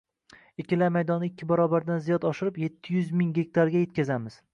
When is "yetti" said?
2.65-2.97